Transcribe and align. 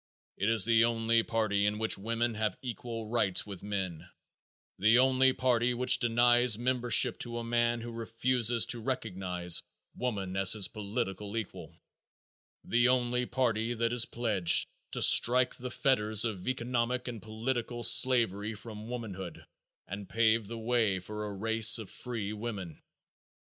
It 0.35 0.49
is 0.49 0.65
the 0.65 0.83
only 0.83 1.21
party 1.21 1.67
in 1.67 1.77
which 1.77 1.95
women 1.95 2.33
have 2.33 2.57
equal 2.63 3.07
rights 3.07 3.45
with 3.45 3.61
men, 3.61 4.09
the 4.79 4.97
only 4.97 5.31
party 5.31 5.75
which 5.75 5.99
denies 5.99 6.57
membership 6.57 7.19
to 7.19 7.37
a 7.37 7.43
man 7.43 7.81
who 7.81 7.91
refuses 7.91 8.65
to 8.65 8.79
recognize 8.79 9.61
woman 9.93 10.35
as 10.35 10.53
his 10.53 10.67
political 10.67 11.37
equal, 11.37 11.77
the 12.63 12.87
only 12.87 13.27
party 13.27 13.75
that 13.75 13.93
is 13.93 14.05
pledged 14.07 14.65
to 14.93 15.03
strike 15.03 15.53
the 15.53 15.69
fetters 15.69 16.25
of 16.25 16.47
economic 16.47 17.07
and 17.07 17.21
political 17.21 17.83
slavery 17.83 18.55
from 18.55 18.89
womanhood 18.89 19.45
and 19.87 20.09
pave 20.09 20.47
the 20.47 20.57
way 20.57 20.97
for 20.97 21.25
a 21.27 21.35
race 21.35 21.77
of 21.77 21.91
free 21.91 22.33
women. 22.33 22.81